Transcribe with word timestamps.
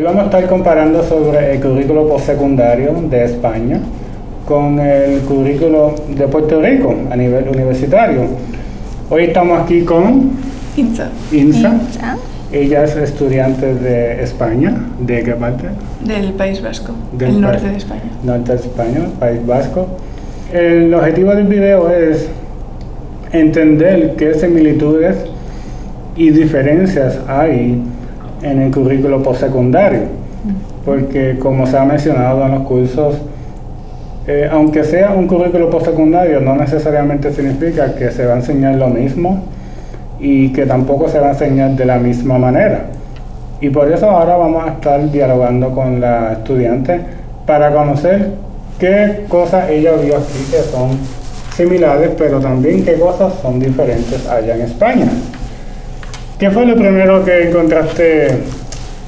Hoy 0.00 0.06
vamos 0.06 0.22
a 0.22 0.24
estar 0.24 0.46
comparando 0.46 1.02
sobre 1.02 1.52
el 1.52 1.60
currículo 1.60 2.08
postsecundario 2.08 2.94
de 3.10 3.22
España 3.22 3.80
con 4.46 4.78
el 4.80 5.20
currículo 5.20 5.94
de 6.16 6.26
Puerto 6.26 6.58
Rico 6.58 6.94
a 7.10 7.16
nivel 7.16 7.46
universitario. 7.50 8.22
Hoy 9.10 9.24
estamos 9.24 9.60
aquí 9.60 9.82
con 9.82 10.30
Inza. 10.74 11.10
Insa. 11.30 11.78
Ella 12.50 12.84
es 12.84 12.96
estudiante 12.96 13.74
de 13.74 14.22
España. 14.22 14.74
¿De 15.00 15.22
qué 15.22 15.32
parte? 15.32 15.66
Del 16.02 16.32
País 16.32 16.62
Vasco, 16.62 16.94
Del 17.12 17.32
el 17.32 17.40
norte 17.42 17.68
de 17.68 17.76
España. 17.76 18.10
Norte 18.24 18.52
de 18.52 18.58
España, 18.58 19.00
País 19.18 19.46
Vasco. 19.46 19.86
El 20.50 20.94
objetivo 20.94 21.34
del 21.34 21.46
video 21.46 21.90
es 21.90 22.26
entender 23.32 24.14
qué 24.16 24.32
similitudes 24.32 25.16
y 26.16 26.30
diferencias 26.30 27.18
hay 27.28 27.82
en 28.42 28.60
el 28.60 28.70
currículo 28.72 29.22
postsecundario. 29.22 30.02
Porque 30.84 31.38
como 31.38 31.66
se 31.66 31.76
ha 31.76 31.84
mencionado 31.84 32.44
en 32.44 32.52
los 32.52 32.62
cursos, 32.62 33.16
eh, 34.26 34.48
aunque 34.50 34.84
sea 34.84 35.12
un 35.12 35.26
currículo 35.26 35.70
postsecundario, 35.70 36.40
no 36.40 36.54
necesariamente 36.56 37.32
significa 37.32 37.94
que 37.94 38.10
se 38.10 38.26
va 38.26 38.34
a 38.34 38.36
enseñar 38.36 38.76
lo 38.76 38.88
mismo 38.88 39.42
y 40.18 40.52
que 40.52 40.66
tampoco 40.66 41.08
se 41.08 41.18
va 41.18 41.28
a 41.28 41.30
enseñar 41.32 41.72
de 41.72 41.84
la 41.84 41.98
misma 41.98 42.38
manera. 42.38 42.84
Y 43.60 43.70
por 43.70 43.90
eso 43.90 44.08
ahora 44.10 44.36
vamos 44.36 44.64
a 44.64 44.72
estar 44.72 45.10
dialogando 45.10 45.70
con 45.70 46.00
la 46.00 46.32
estudiante 46.32 47.00
para 47.46 47.72
conocer 47.72 48.30
qué 48.78 49.24
cosas 49.28 49.68
ella 49.68 49.92
vio 50.02 50.16
aquí 50.16 50.46
que 50.50 50.58
son 50.70 50.98
similares, 51.54 52.10
pero 52.16 52.40
también 52.40 52.84
qué 52.84 52.94
cosas 52.94 53.34
son 53.42 53.60
diferentes 53.60 54.26
allá 54.28 54.54
en 54.54 54.62
España. 54.62 55.08
¿Qué 56.40 56.50
fue 56.50 56.64
lo 56.64 56.74
primero 56.74 57.22
que 57.22 57.50
encontraste 57.50 58.28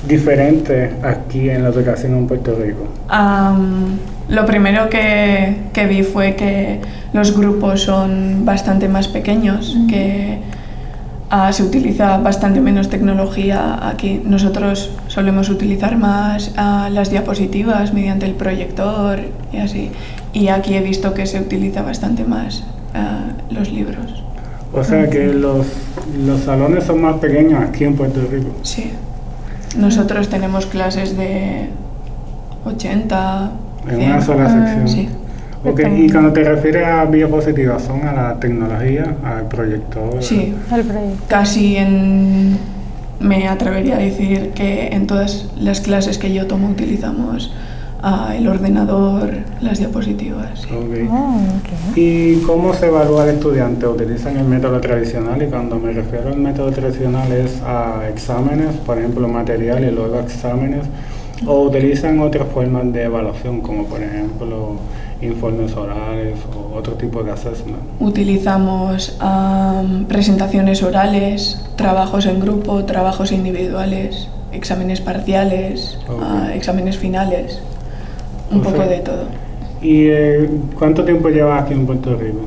diferente 0.06 0.96
aquí 1.02 1.48
en 1.48 1.62
la 1.62 1.70
educación 1.70 2.12
en 2.12 2.26
Puerto 2.26 2.54
Rico? 2.54 2.86
Am, 3.08 3.96
lo 4.28 4.44
primero 4.44 4.90
que, 4.90 5.56
que 5.72 5.86
vi 5.86 6.02
fue 6.02 6.36
que 6.36 6.80
los 7.14 7.34
grupos 7.34 7.84
son 7.84 8.44
bastante 8.44 8.86
más 8.86 9.08
pequeños, 9.08 9.74
que 9.88 10.40
ah, 11.30 11.50
se 11.54 11.62
utiliza 11.62 12.18
bastante 12.18 12.60
menos 12.60 12.90
tecnología 12.90 13.88
aquí. 13.88 14.20
Nosotros 14.26 14.90
solemos 15.08 15.48
utilizar 15.48 15.96
más 15.96 16.52
ah, 16.58 16.90
las 16.92 17.08
diapositivas 17.08 17.94
mediante 17.94 18.26
el 18.26 18.34
proyector 18.34 19.20
y 19.50 19.56
así. 19.56 19.90
Y 20.34 20.48
aquí 20.48 20.74
he 20.74 20.82
visto 20.82 21.14
que 21.14 21.24
se 21.24 21.40
utiliza 21.40 21.80
bastante 21.80 22.24
más 22.24 22.62
ah, 22.92 23.30
los 23.48 23.72
libros. 23.72 24.22
O 24.72 24.82
sea 24.84 25.08
que 25.10 25.26
los, 25.26 25.66
los 26.26 26.40
salones 26.40 26.84
son 26.84 27.02
más 27.02 27.16
pequeños 27.16 27.62
aquí 27.62 27.84
en 27.84 27.94
Puerto 27.94 28.20
Rico. 28.30 28.50
Sí. 28.62 28.90
Nosotros 29.76 30.28
tenemos 30.28 30.66
clases 30.66 31.16
de 31.16 31.68
80, 32.64 33.50
En 33.88 33.96
100. 33.96 34.10
una 34.10 34.20
sola 34.20 34.48
sección. 34.50 34.88
Sí. 34.88 35.08
Ok, 35.64 35.80
y 35.96 36.10
cuando 36.10 36.32
te 36.32 36.42
refieres 36.42 36.84
a 36.86 37.06
diapositivas, 37.06 37.82
¿son 37.82 38.02
a 38.06 38.12
la 38.12 38.40
tecnología, 38.40 39.14
al 39.24 39.46
proyector? 39.48 40.20
Sí, 40.22 40.54
El 40.74 40.82
proyecto. 40.84 41.24
casi 41.28 41.76
en... 41.76 42.58
Me 43.20 43.46
atrevería 43.46 43.94
a 43.96 43.98
decir 44.00 44.50
que 44.50 44.88
en 44.88 45.06
todas 45.06 45.46
las 45.56 45.80
clases 45.80 46.18
que 46.18 46.32
yo 46.34 46.48
tomo 46.48 46.68
utilizamos 46.68 47.54
ah, 48.02 48.34
el 48.36 48.46
ordenador, 48.48 49.30
las 49.60 49.78
diapositivas. 49.78 50.60
sí. 50.60 50.68
Ok. 50.74 51.10
Oh, 51.10 51.36
ok. 51.36 51.96
¿Y 51.96 52.36
cómo 52.42 52.74
se 52.74 52.86
evalúa 52.86 53.22
al 53.24 53.30
estudiante? 53.30 53.86
¿Utilizan 53.86 54.36
el 54.36 54.44
método 54.44 54.80
tradicional? 54.80 55.42
Y 55.42 55.46
cuando 55.46 55.76
me 55.78 55.92
refiero 55.92 56.28
al 56.30 56.38
método 56.38 56.70
tradicional 56.70 57.30
es 57.32 57.60
a 57.62 58.08
exámenes, 58.08 58.74
por 58.86 58.98
ejemplo, 58.98 59.28
material 59.28 59.84
y 59.84 59.90
luego 59.90 60.18
exámenes, 60.20 60.86
o 61.46 61.62
utilizan 61.62 62.20
otras 62.20 62.46
formas 62.48 62.92
de 62.92 63.04
evaluación, 63.04 63.60
como 63.60 63.84
por 63.86 64.00
ejemplo 64.02 64.76
informes 65.20 65.72
orales 65.76 66.36
o 66.56 66.76
otro 66.76 66.94
tipo 66.94 67.22
de 67.22 67.30
assessment. 67.32 67.78
Utilizamos 68.00 69.16
am, 69.20 70.04
presentaciones 70.06 70.82
orales, 70.82 71.60
trabajos 71.76 72.26
en 72.26 72.40
grupo, 72.40 72.84
trabajos 72.84 73.32
individuales, 73.32 74.28
exámenes 74.52 75.00
parciales, 75.00 75.98
Ok. 76.08 76.22
ah, 76.22 76.50
exámenes 76.54 76.96
finales, 76.98 77.60
un 78.52 78.60
O 78.60 78.62
poco 78.62 78.76
sea- 78.76 78.86
de 78.86 78.98
todo. 78.98 79.24
¿Y 79.80 80.06
eh, 80.06 80.50
cuánto 80.78 81.04
tiempo 81.04 81.28
llevas 81.28 81.64
aquí 81.64 81.72
en 81.74 81.86
Puerto 81.86 82.14
Rico? 82.16 82.40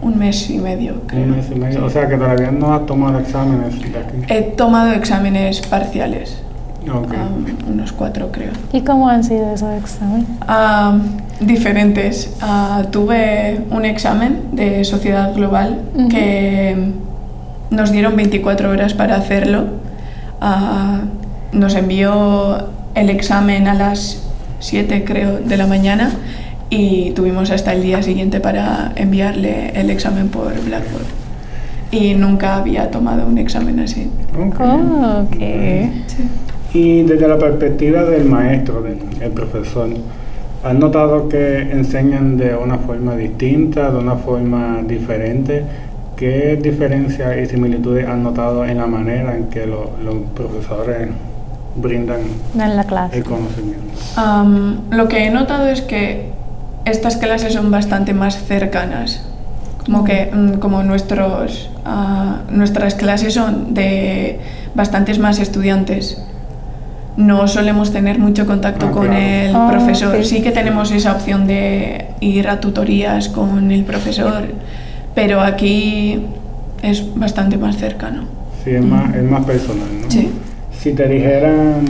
Un 0.00 0.16
mes 0.18 0.48
y 0.48 0.58
medio, 0.58 1.02
creo. 1.06 1.24
Un 1.24 1.30
mes 1.32 1.46
y 1.50 1.54
medio. 1.58 1.78
Sí. 1.80 1.84
O 1.84 1.90
sea 1.90 2.08
que 2.08 2.16
todavía 2.16 2.50
no 2.50 2.72
has 2.72 2.86
tomado 2.86 3.18
exámenes 3.18 3.78
de 3.80 3.98
aquí. 3.98 4.32
He 4.32 4.42
tomado 4.42 4.92
exámenes 4.92 5.60
parciales, 5.62 6.40
Ok. 6.88 7.12
am, 7.14 7.44
unos 7.72 7.92
cuatro 7.92 8.30
creo. 8.32 8.52
¿Y 8.72 8.82
cómo 8.82 9.08
han 9.08 9.24
sido 9.24 9.52
esos 9.52 9.70
exámenes? 9.76 10.26
Ah, 10.46 10.96
diferentes. 11.40 12.36
Ah, 12.40 12.84
tuve 12.90 13.60
un 13.70 13.84
examen 13.84 14.44
de 14.52 14.84
sociedad 14.84 15.34
global 15.34 15.80
Ujú. 15.96 16.08
que 16.08 16.92
nos 17.70 17.90
dieron 17.92 18.14
24 18.16 18.70
horas 18.70 18.94
para 18.94 19.16
hacerlo. 19.16 19.64
Nos 21.52 21.74
envió 21.74 22.68
el 22.94 23.10
examen 23.10 23.68
a 23.68 23.74
las 23.74 24.22
7 24.60 25.04
creo 25.04 25.38
de 25.38 25.56
la 25.56 25.66
mañana 25.66 26.10
y 26.70 27.12
tuvimos 27.12 27.50
hasta 27.50 27.72
el 27.72 27.82
día 27.82 28.02
siguiente 28.02 28.40
para 28.40 28.92
enviarle 28.96 29.70
el 29.74 29.90
examen 29.90 30.28
por 30.28 30.52
Blackboard. 30.64 31.06
Y 31.90 32.14
nunca 32.14 32.56
había 32.56 32.90
tomado 32.90 33.26
un 33.26 33.38
examen 33.38 33.80
así. 33.80 34.08
Ok. 34.38 34.60
Oh, 34.60 35.24
ok. 35.26 35.36
Sí. 36.06 36.28
Y 36.74 37.02
desde 37.04 37.26
la 37.26 37.38
perspectiva 37.38 38.04
del 38.04 38.26
maestro, 38.26 38.82
del 38.82 38.98
el 39.22 39.30
profesor, 39.30 39.88
¿has 40.62 40.74
notado 40.74 41.28
que 41.30 41.60
enseñan 41.62 42.36
de 42.36 42.54
una 42.54 42.76
forma 42.78 43.16
distinta, 43.16 43.90
de 43.90 43.96
una 43.98 44.16
forma 44.16 44.82
diferente? 44.86 45.62
¿Qué 46.16 46.58
diferencias 46.60 47.38
y 47.38 47.46
similitudes 47.46 48.06
has 48.06 48.18
notado 48.18 48.66
en 48.66 48.76
la 48.76 48.86
manera 48.86 49.34
en 49.36 49.44
que 49.44 49.66
lo- 49.66 49.92
los 50.04 50.16
profesores 50.34 51.08
brindan 51.80 52.20
En 52.58 52.76
la 52.76 52.84
clase. 52.84 53.18
el 53.18 53.24
conocimiento? 53.24 53.84
Am, 54.16 54.80
lo 54.90 55.08
que 55.08 55.24
he 55.26 55.30
notado 55.30 55.68
es 55.68 55.80
que 55.82 56.30
estas 56.84 57.16
clases 57.16 57.52
son 57.54 57.70
bastante 57.70 58.12
más 58.14 58.42
cercanas. 58.44 59.22
Como 59.84 60.04
que 60.04 60.30
mm, 60.32 60.58
como 60.58 60.82
nuestros, 60.82 61.70
ah, 61.84 62.40
nuestras 62.50 62.94
clases 62.94 63.34
son 63.34 63.74
de 63.74 64.38
bastantes 64.74 65.18
más 65.18 65.38
estudiantes. 65.38 66.22
No 67.16 67.48
solemos 67.48 67.90
tener 67.92 68.18
mucho 68.18 68.46
contacto 68.46 68.86
Ah, 68.88 68.92
con 68.92 69.06
claro. 69.06 69.18
el 69.20 69.54
Ah, 69.56 69.68
profesor. 69.70 70.14
ok. 70.16 70.22
Sí 70.22 70.40
que 70.42 70.52
tenemos 70.52 70.92
esa 70.92 71.12
opción 71.12 71.46
de 71.46 72.06
ir 72.20 72.48
a 72.48 72.60
tutorías 72.60 73.28
con 73.28 73.70
el 73.72 73.84
profesor, 73.84 74.44
pero 75.14 75.40
aquí 75.40 76.20
es 76.82 77.02
bastante 77.16 77.56
más 77.56 77.76
cercano. 77.76 78.22
Sí, 78.64 78.70
es 78.70 78.84
más, 78.84 79.14
es 79.14 79.24
más 79.24 79.44
personal, 79.44 79.88
¿no? 80.02 80.10
Sí. 80.10 80.30
Si 80.78 80.92
te 80.92 81.08
dijeran 81.08 81.84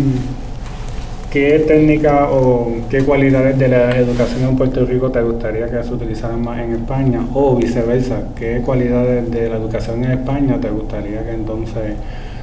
qué 1.31 1.62
técnica 1.69 2.28
o 2.31 2.72
qué 2.88 3.04
cualidades 3.04 3.59
de 3.59 3.69
la 3.69 3.91
educación 3.97 4.49
en 4.49 4.56
Puerto 4.56 4.84
Rico 4.87 5.10
te 5.10 5.21
gustaría 5.21 5.66
que 5.66 5.82
se 5.84 5.93
utilizaran 5.93 6.43
más 6.43 6.59
en 6.60 6.72
España 6.72 7.21
o 7.34 7.54
viceversa, 7.56 8.21
qué 8.34 8.62
cualidades 8.65 9.31
de 9.31 9.50
la 9.50 9.56
educación 9.56 10.04
en 10.04 10.12
España 10.12 10.59
te 10.60 10.71
gustaría 10.71 11.22
que 11.22 11.32
entonces 11.32 11.97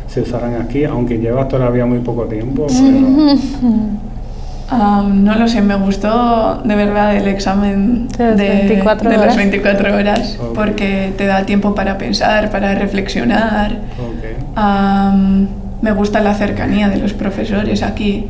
se 0.08 0.22
usaran 0.22 0.62
aquí, 0.62 0.84
aunque 0.86 1.18
llevas 1.18 1.48
todavía 1.50 1.86
muy 1.88 2.00
poco 2.00 2.26
tiempo, 2.26 2.68
pero 2.68 3.36
Am, 4.68 5.24
no 5.24 5.36
lo 5.36 5.48
sé, 5.48 5.62
me 5.62 5.76
gustó 5.76 6.60
de 6.64 6.74
verdad 6.76 7.16
el 7.16 7.28
examen 7.28 8.08
De 8.18 8.24
las 8.26 8.38
24 8.38 9.10
de 9.12 9.16
las 9.18 9.24
horas. 9.26 9.38
24 9.38 9.96
horas, 9.96 10.40
Ok. 10.42 10.56
porque 10.56 11.14
te 11.16 11.28
da 11.28 11.46
tiempo 11.46 11.76
para 11.76 11.98
pensar, 12.00 12.50
para 12.50 12.74
reflexionar. 12.74 13.74
ok. 14.00 14.56
Am, 14.56 15.48
me 15.86 15.92
gusta 15.92 16.20
la 16.22 16.34
cercanía 16.34 16.90
de 16.90 16.98
los 16.98 17.14
profesores 17.14 17.84
aquí. 17.84 18.26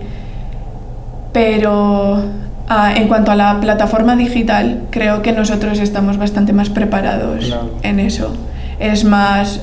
Pero 1.33 2.21
ah, 2.67 2.93
en 2.95 3.07
cuanto 3.07 3.31
a 3.31 3.35
la 3.35 3.59
plataforma 3.61 4.15
digital, 4.15 4.83
creo 4.89 5.21
que 5.21 5.31
nosotros 5.31 5.79
estamos 5.79 6.17
bastante 6.17 6.51
más 6.53 6.69
preparados 6.69 7.55
en 7.81 7.99
eso. 7.99 8.33
Es 8.79 9.03
más 9.05 9.61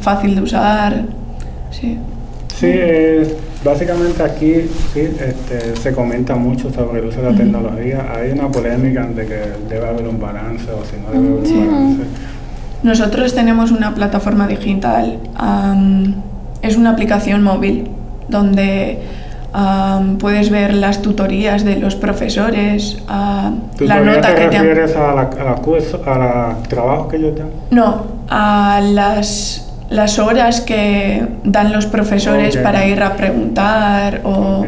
fácil 0.00 0.34
de 0.34 0.42
usar. 0.42 1.02
Sí. 1.70 1.98
Sí, 2.58 2.66
es- 2.68 3.34
básicamente 3.64 4.20
aquí 4.24 4.54
sí, 4.92 5.00
este, 5.00 5.76
se 5.76 5.92
comenta 5.92 6.34
mucho 6.34 6.72
sobre 6.72 7.00
el 7.00 7.06
uso 7.06 7.22
de 7.22 7.30
la 7.30 7.36
tecnología. 7.36 7.98
Hay 8.16 8.32
una 8.32 8.48
polémica 8.48 9.04
de 9.06 9.26
que 9.26 9.40
debe 9.68 9.86
haber 9.88 10.06
un 10.08 10.18
balance 10.20 10.66
o 10.70 10.84
si 10.84 10.96
no 11.00 11.10
debe 11.12 11.28
haber 11.28 11.40
un 11.40 11.46
Sí. 11.46 11.54
balance. 11.66 12.02
Nosotros 12.82 13.32
tenemos 13.32 13.70
una 13.70 13.94
plataforma 13.94 14.48
digital, 14.48 15.18
es 16.62 16.76
una 16.76 16.90
aplicación 16.90 17.42
móvil 17.42 17.88
donde 18.28 19.00
am, 19.52 20.16
puedes 20.18 20.48
ver 20.50 20.74
las 20.74 21.02
tutorías 21.02 21.64
de 21.64 21.76
los 21.76 21.96
profesores, 21.96 22.98
ah, 23.08 23.50
la 23.80 23.96
¿Tutoría 23.98 24.00
nota 24.16 24.34
te 24.34 24.42
que 24.42 24.48
te 24.48 24.56
han... 24.56 24.66
refieres 24.66 24.96
a 24.96 25.12
la, 25.14 25.22
a 25.22 25.44
la 25.44 25.54
curso, 25.56 26.00
a 26.06 26.18
la 26.18 26.56
trabajo 26.68 27.08
que 27.08 27.20
yo 27.20 27.30
tengo? 27.32 27.50
No, 27.70 28.02
a 28.28 28.80
las 28.82 29.68
las 29.90 30.18
horas 30.18 30.62
que 30.62 31.26
dan 31.44 31.70
los 31.70 31.84
profesores 31.84 32.56
Ok. 32.56 32.62
para 32.62 32.86
ir 32.86 33.02
a 33.02 33.14
preguntar 33.14 34.22
o... 34.24 34.60
Ok. 34.60 34.66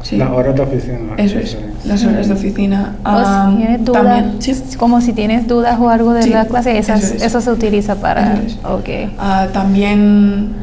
sí. 0.00 0.16
Las 0.16 0.30
horas 0.30 0.54
de 0.54 0.62
oficina. 0.62 1.12
Eso 1.18 1.38
es, 1.38 1.58
las 1.84 2.02
horas 2.06 2.28
de 2.28 2.32
oficina. 2.32 2.94
O 3.04 3.08
Ah, 3.10 3.48
si 3.50 3.56
tienes 3.58 3.84
dudas, 3.84 4.02
también, 4.02 4.36
sí. 4.40 4.76
como 4.78 5.02
si 5.02 5.12
tienes 5.12 5.46
dudas 5.46 5.78
o 5.78 5.90
algo 5.90 6.14
de 6.14 6.22
Sí, 6.22 6.30
la 6.30 6.46
clase, 6.46 6.78
esas- 6.78 7.02
eso 7.04 7.22
eso, 7.26 7.38
es. 7.38 7.44
se 7.44 7.50
utiliza 7.50 7.96
para... 7.96 8.32
Eso 8.32 8.42
es. 8.46 8.58
Ok. 8.64 8.88
Ah, 9.18 9.48
también 9.52 10.54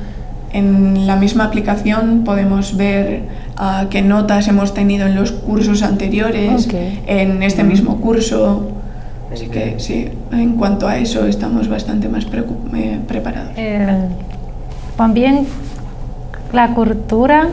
en 0.51 1.05
la 1.07 1.15
misma 1.15 1.45
aplicación 1.45 2.23
podemos 2.23 2.75
ver 2.75 3.23
ah, 3.57 3.85
qué 3.89 4.01
notas 4.01 4.47
hemos 4.47 4.73
tenido 4.73 5.05
en 5.07 5.15
los 5.15 5.31
cursos 5.31 5.83
anteriores, 5.83 6.65
Ok. 6.67 6.73
en 7.07 7.43
este 7.43 7.63
mismo 7.63 7.97
curso. 7.97 8.71
Así 9.31 9.47
que 9.47 9.75
sí, 9.79 10.09
en 10.31 10.53
cuanto 10.55 10.87
a 10.87 10.97
eso 10.97 11.25
estamos 11.27 11.67
bastante 11.69 12.09
más 12.09 12.25
eh, 12.75 12.99
preparados. 13.07 13.51
El- 13.55 14.07
también 14.97 15.45
la 16.51 16.73
cultura 16.73 17.47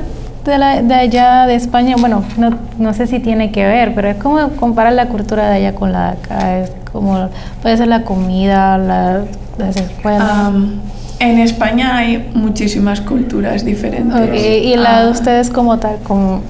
de, 0.47 0.57
la- 0.59 0.81
de 0.83 0.95
allá 0.95 1.47
de 1.47 1.55
España, 1.55 1.97
bueno, 1.99 2.25
no, 2.39 2.51
no 2.79 2.95
sé 2.95 3.07
si 3.07 3.21
tiene 3.21 3.53
que 3.53 3.67
ver, 3.67 3.95
pero 3.95 4.09
es 4.09 4.17
como 4.17 4.49
comparar 4.51 4.95
la 4.95 5.09
cultura 5.09 5.51
de 5.51 5.57
allá 5.57 5.75
con 5.75 5.93
la 5.93 6.13
de 6.13 6.17
acá, 6.19 6.59
es 6.61 6.73
como 6.93 7.29
puede 7.61 7.77
ser 7.77 7.89
la 7.89 8.03
comida, 8.05 8.79
la- 8.79 9.25
las 9.59 9.77
escuelas. 9.77 10.23
Am, 10.31 10.81
en 11.19 11.39
España 11.39 11.97
hay 11.97 12.31
muchísimas 12.35 13.01
culturas 13.01 13.65
diferentes. 13.65 14.31
Y 14.45 14.77
la 14.77 15.03
de 15.03 15.09
Ah, 15.09 15.11
ustedes 15.11 15.51
como 15.51 15.79
tal, 15.79 15.97
¿cómo, 16.05 16.43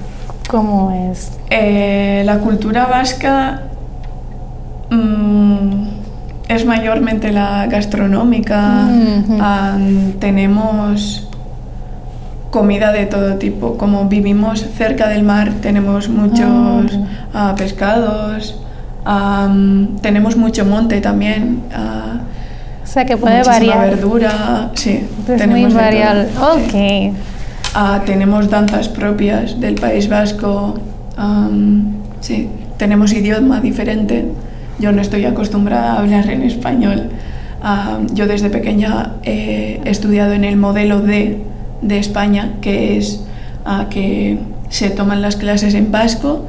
cómo 0.49 1.11
es? 1.11 1.31
Eh, 1.49 2.23
la 2.25 2.39
cultura 2.39 2.85
vasca 2.87 3.61
mm, 4.89 5.87
es 6.49 6.65
mayormente 6.65 7.31
la 7.31 7.67
gastronómica. 7.67 8.87
Tenemos 10.19 11.27
comida 12.51 12.91
de 12.91 13.05
todo 13.05 13.35
tipo. 13.35 13.77
Como 13.77 14.05
vivimos 14.09 14.65
cerca 14.77 15.07
del 15.07 15.23
mar, 15.23 15.51
tenemos 15.61 16.09
muchos 16.09 16.45
ok. 16.93 17.07
ah, 17.33 17.55
pescados. 17.57 18.59
tenemos 20.01 20.35
mucho 20.35 20.65
monte 20.65 20.99
también. 21.01 21.61
ah, 21.73 22.19
O 22.87 22.89
sea, 22.89 23.05
que 23.05 23.17
puede 23.17 23.39
muchísima 23.39 23.75
variar. 23.75 23.89
verdura. 23.89 24.71
Sí, 24.75 24.91
Es 24.91 25.27
muy 25.27 25.37
tenemos 25.37 25.73
todo. 25.73 25.81
variable. 25.81 26.25
Sí. 26.25 26.37
Ok. 27.11 27.17
Ah, 27.75 28.01
tenemos 28.05 28.49
danzas 28.49 28.87
propias 28.89 29.59
del 29.59 29.75
País 29.75 30.07
Vasco. 30.09 30.75
am, 31.17 31.93
sí, 32.21 32.47
tenemos 32.77 33.11
idioma 33.13 33.59
diferente. 33.59 34.25
Yo 34.79 34.91
no 34.91 35.01
estoy 35.01 35.25
acostumbrada 35.25 35.93
a 35.93 35.99
hablar 35.99 36.29
en 36.29 36.43
español. 36.43 37.09
Am, 37.61 38.07
yo 38.13 38.25
desde 38.27 38.49
pequeña 38.49 39.13
he 39.23 39.81
estudiado 39.85 40.33
en 40.33 40.43
el 40.43 40.55
modelo 40.57 41.01
D 41.01 41.39
de 41.81 41.99
España, 41.99 42.53
que 42.61 42.97
es 42.97 43.23
ah, 43.65 43.87
que 43.89 44.39
se 44.69 44.89
toman 44.91 45.21
las 45.21 45.35
clases 45.35 45.73
en 45.73 45.91
vasco 45.91 46.45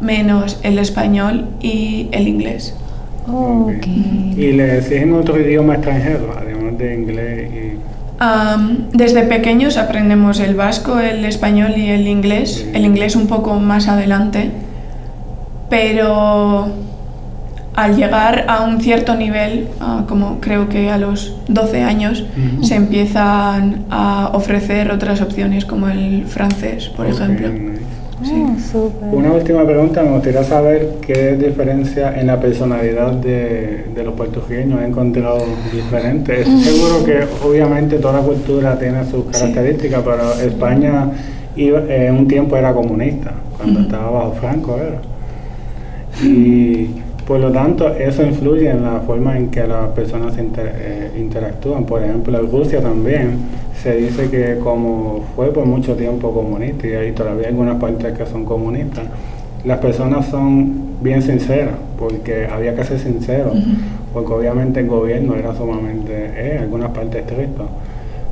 menos 0.00 0.58
el 0.62 0.78
español 0.78 1.46
y 1.60 2.08
el 2.12 2.28
inglés. 2.28 2.74
¿Y 4.36 4.52
le 4.52 4.78
exigen 4.78 5.14
otro 5.14 5.40
idioma 5.40 5.74
extranjero, 5.74 6.34
además 6.36 6.78
de 6.78 6.94
inglés 6.94 7.50
y...? 7.52 7.76
Am, 8.18 8.88
desde 8.92 9.22
pequeños 9.22 9.76
aprendemos 9.76 10.40
el 10.40 10.54
vasco, 10.54 10.98
el 11.00 11.24
español 11.24 11.74
y 11.76 11.88
el 11.88 12.08
inglés. 12.08 12.64
Sí. 12.64 12.70
El 12.72 12.84
inglés 12.86 13.14
un 13.14 13.26
poco 13.26 13.58
más 13.60 13.88
adelante. 13.88 14.50
Pero 15.68 16.68
al 17.74 17.94
llegar 17.94 18.46
a 18.48 18.62
un 18.62 18.80
cierto 18.80 19.14
nivel, 19.16 19.68
como 20.08 20.40
creo 20.40 20.68
que 20.68 20.90
a 20.90 20.96
los 20.96 21.36
12 21.48 21.82
años, 21.82 22.24
se 22.62 22.74
empiezan 22.74 23.84
a 23.90 24.30
ofrecer 24.32 24.90
otras 24.90 25.20
opciones 25.20 25.66
como 25.66 25.88
el 25.88 26.24
francés, 26.26 26.88
por 26.88 27.06
ejemplo. 27.06 27.48
Nice. 28.32 28.76
Oh. 28.76 28.90
Una 29.12 29.32
última 29.32 29.64
pregunta, 29.64 30.02
me 30.02 30.10
gustaría 30.12 30.42
saber 30.44 30.96
qué 31.06 31.36
diferencia 31.36 32.18
en 32.18 32.26
la 32.26 32.40
personalidad 32.40 33.12
de, 33.12 33.84
de 33.94 34.04
los 34.04 34.14
puertorriqueños 34.14 34.80
he 34.82 34.86
encontrado 34.86 35.38
diferente. 35.72 36.40
Estoy 36.42 36.60
seguro 36.62 37.04
que 37.04 37.18
obviamente 37.46 37.96
toda 37.98 38.20
cultura 38.20 38.78
tiene 38.78 39.04
sus 39.10 39.24
características, 39.26 40.02
pero 40.04 40.32
España 40.46 41.10
iba- 41.56 41.82
en 41.88 42.14
un 42.16 42.28
tiempo 42.28 42.56
era 42.56 42.72
comunista, 42.72 43.32
cuando 43.56 43.80
estaba 43.80 44.10
bajo 44.10 44.32
Franco 44.40 44.76
era. 44.76 45.00
Y 46.22 46.90
por 47.26 47.40
lo 47.40 47.50
tanto 47.50 47.88
eso 47.88 48.22
influye 48.24 48.70
en 48.70 48.82
la 48.84 49.00
forma 49.00 49.36
en 49.36 49.48
que 49.50 49.66
las 49.66 49.88
personas 49.90 50.38
inter- 50.38 50.74
eh, 50.78 51.10
interactúan. 51.18 51.84
Por 51.84 52.02
ejemplo, 52.02 52.38
en 52.38 52.50
Rusia 52.50 52.80
también 52.80 53.38
se 53.82 53.96
dice 53.96 54.30
que 54.30 54.58
como 54.62 55.22
fue 55.34 55.52
por 55.52 55.66
mucho 55.66 55.94
tiempo 55.96 56.32
comunista 56.32 56.86
y 56.86 56.92
hay 56.94 57.12
todavía 57.12 57.48
algunas 57.48 57.76
partes 57.80 58.16
que 58.16 58.26
son 58.26 58.44
comunistas, 58.44 59.04
las 59.64 59.78
personas 59.78 60.26
son 60.28 60.96
bien 61.02 61.20
sinceras, 61.22 61.74
porque 61.98 62.46
había 62.46 62.74
que 62.76 62.84
ser 62.84 62.98
sincero, 63.00 63.52
porque 64.12 64.32
obviamente 64.32 64.80
el 64.80 64.86
gobierno 64.86 65.34
era 65.34 65.54
sumamente, 65.54 66.12
eh, 66.36 66.58
algunas 66.60 66.90
partes 66.90 67.22
estricto. 67.26 67.64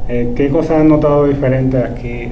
Eh, 0.09 0.33
¿Qué 0.37 0.49
cosas 0.51 0.81
has 0.81 0.85
notado 0.85 1.27
diferentes 1.27 1.83
aquí 1.83 2.29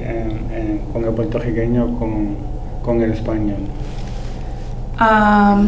con 0.93 1.03
el 1.03 1.09
puertorriqueño 1.11 1.97
con, 1.99 2.35
con 2.83 3.01
el 3.01 3.11
español? 3.11 3.57
Ah, 4.97 5.61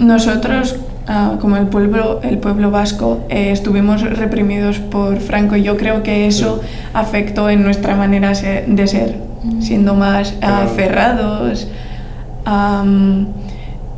nosotros, 0.00 0.76
ah, 1.08 1.36
como 1.40 1.56
el 1.56 1.66
pueblo, 1.66 2.20
el 2.22 2.38
pueblo 2.38 2.70
vasco, 2.70 3.20
eh, 3.28 3.50
estuvimos 3.52 4.02
reprimidos 4.02 4.78
por 4.78 5.18
Franco 5.18 5.56
y 5.56 5.62
yo 5.62 5.76
creo 5.76 6.02
que 6.02 6.26
eso 6.26 6.60
afectó 6.92 7.48
en 7.50 7.62
nuestra 7.62 7.96
manera 7.96 8.32
de 8.32 8.86
ser, 8.86 9.16
siendo 9.60 9.94
más 9.94 10.34
ah, 10.42 10.46
Claro. 10.64 10.68
cerrados. 10.74 11.68
Am, 12.44 13.26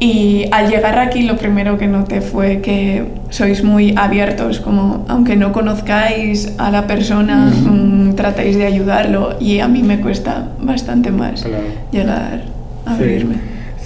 y 0.00 0.44
al 0.52 0.70
llegar 0.70 0.96
aquí 1.00 1.22
lo 1.22 1.36
primero 1.36 1.76
que 1.76 1.88
noté 1.88 2.20
fue 2.20 2.60
que 2.60 3.04
sois 3.30 3.64
muy 3.64 3.94
abiertos, 3.96 4.60
como 4.60 5.04
aunque 5.08 5.34
no 5.34 5.50
conozcáis 5.52 6.54
a 6.58 6.70
la 6.70 6.86
persona, 6.86 7.50
mm, 7.50 8.14
tratáis 8.14 8.56
de 8.56 8.64
ayudarlo 8.66 9.36
y 9.40 9.58
a 9.58 9.66
mí 9.66 9.82
me 9.82 10.00
cuesta 10.00 10.50
bastante 10.62 11.10
más 11.10 11.42
Claro. 11.42 11.64
llegar 11.90 12.42
a 12.86 12.92
abrirme. 12.94 13.34
Sí, 13.34 13.40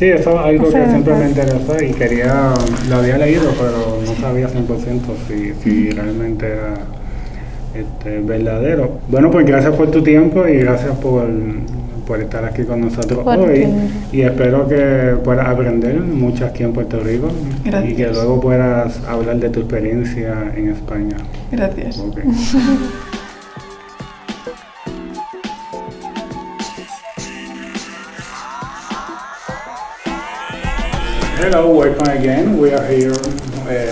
eso 0.08 0.30
es 0.30 0.46
algo 0.46 0.64
que 0.64 0.70
siempre 0.70 1.14
me 1.14 1.20
verdad. 1.20 1.28
interesó 1.28 1.84
y 1.84 1.92
quería, 1.92 2.54
lo 2.88 2.96
había 2.96 3.18
leído, 3.18 3.50
pero 3.58 3.98
no 4.04 4.20
sabía 4.20 4.48
100% 4.48 5.00
si, 5.28 5.52
si 5.62 5.90
realmente 5.90 6.46
era 6.46 6.74
este, 7.74 8.20
verdadero. 8.20 8.98
Bueno, 9.08 9.30
pues 9.30 9.46
gracias 9.46 9.74
por 9.74 9.90
tu 9.90 10.02
tiempo 10.02 10.46
y 10.46 10.58
gracias 10.58 10.94
por, 10.96 11.24
por 12.06 12.20
estar 12.20 12.44
aquí 12.44 12.64
con 12.64 12.80
nosotros 12.82 13.20
Por 13.24 13.38
hoy. 13.38 13.66
Y 14.12 14.22
espero 14.22 14.68
que 14.68 15.16
puedas 15.24 15.48
aprender 15.48 16.00
mucho 16.00 16.44
aquí 16.46 16.62
en 16.64 16.72
Puerto 16.72 17.00
Rico 17.00 17.28
y 17.64 17.68
Gracias. 17.68 17.94
que 17.94 18.06
luego 18.08 18.40
puedas 18.40 19.00
hablar 19.08 19.36
de 19.38 19.48
tu 19.50 19.60
experiencia 19.60 20.52
en 20.54 20.68
España. 20.70 21.16
Gracias. 21.50 21.98
Ok. 21.98 22.18
Hello, 31.42 31.74
welcome 31.74 32.06
again. 32.06 32.56
We 32.56 32.72
are 32.72 32.86
here. 32.86 33.18
Uh, 33.66 33.90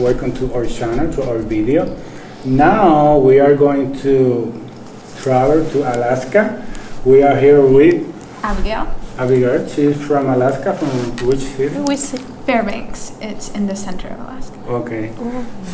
welcome 0.00 0.32
to 0.32 0.50
our 0.54 0.64
channel, 0.64 1.12
to 1.12 1.28
our 1.28 1.36
video. 1.36 1.94
Now 2.46 3.18
we 3.18 3.38
are 3.38 3.54
going 3.54 3.92
to 4.00 4.48
travel 5.18 5.60
to 5.72 5.78
Alaska. 5.82 6.64
We 7.04 7.22
are 7.22 7.36
here 7.38 7.60
with 7.60 8.08
Abigail. 8.42 8.88
Abigail. 9.18 9.68
She's 9.68 10.00
from 10.00 10.30
Alaska. 10.30 10.72
From 10.72 11.28
which 11.28 11.40
city? 11.40 11.76
Which 11.80 12.00
Fairbanks. 12.46 13.12
It's 13.20 13.50
in 13.50 13.66
the 13.66 13.76
center 13.76 14.08
of 14.08 14.20
Alaska. 14.20 14.58
Okay. 14.80 15.12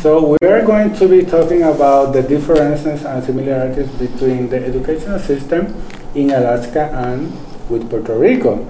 So 0.03 0.35
we 0.35 0.45
are 0.45 0.61
going 0.65 0.93
to 0.93 1.07
be 1.07 1.23
talking 1.23 1.63
about 1.63 2.11
the 2.11 2.21
differences 2.21 3.05
and 3.05 3.23
similarities 3.23 3.87
between 3.95 4.49
the 4.49 4.59
educational 4.59 5.19
system 5.19 5.73
in 6.15 6.31
Alaska 6.31 6.91
and 6.91 7.31
with 7.69 7.89
Puerto 7.89 8.19
Rico. 8.19 8.67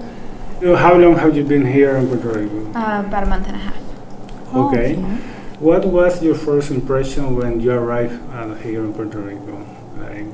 You- 0.60 0.76
How 0.76 0.94
long 0.94 1.16
have 1.16 1.36
you 1.36 1.44
been 1.44 1.64
here 1.66 1.96
in 1.96 2.08
Puerto 2.08 2.28
Rico? 2.38 2.66
Uh, 2.78 3.00
about 3.06 3.22
a 3.22 3.26
month 3.26 3.46
and 3.46 3.56
a 3.56 3.58
half. 3.58 3.76
Okay. 4.54 4.94
What 5.60 5.84
was 5.86 6.22
your 6.22 6.34
first 6.34 6.70
impression 6.70 7.36
when 7.36 7.60
you 7.60 7.72
arrived 7.72 8.18
uh, 8.32 8.54
here 8.56 8.80
in 8.84 8.92
Puerto 8.94 9.18
Rico? 9.18 9.54
Like, 10.00 10.26